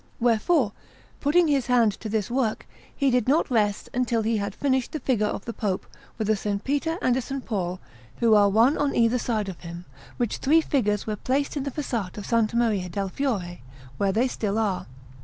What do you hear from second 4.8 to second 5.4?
the figure